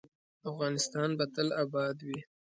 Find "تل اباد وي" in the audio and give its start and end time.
1.33-2.19